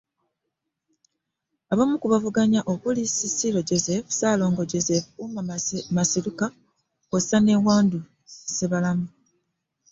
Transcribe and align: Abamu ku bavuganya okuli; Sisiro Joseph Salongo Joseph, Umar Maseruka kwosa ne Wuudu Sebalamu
Abamu 1.73 1.95
ku 2.01 2.07
bavuganya 2.13 2.59
okuli; 2.73 3.01
Sisiro 3.15 3.59
Joseph 3.69 4.05
Salongo 4.19 4.61
Joseph, 4.71 5.05
Umar 5.23 5.45
Maseruka 5.95 6.45
kwosa 7.07 7.37
ne 7.41 7.55
Wuudu 7.63 7.99
Sebalamu 8.55 9.07